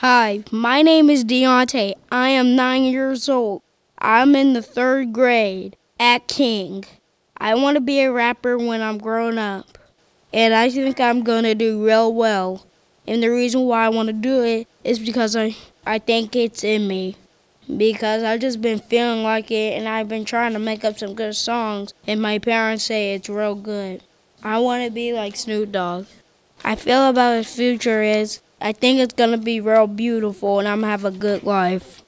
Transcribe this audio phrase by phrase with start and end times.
[0.00, 1.94] Hi, my name is Diontay.
[2.12, 3.62] I am nine years old.
[3.98, 6.84] I'm in the third grade at King.
[7.36, 9.76] I want to be a rapper when I'm grown up.
[10.32, 12.64] And I think I'm going to do real well.
[13.08, 16.62] And the reason why I want to do it is because I, I think it's
[16.62, 17.16] in me.
[17.66, 21.16] Because I've just been feeling like it and I've been trying to make up some
[21.16, 21.92] good songs.
[22.06, 24.04] And my parents say it's real good.
[24.44, 26.06] I want to be like Snoop Dogg.
[26.62, 30.80] I feel about his future is I think it's gonna be real beautiful and I'm
[30.80, 32.02] gonna have a good life.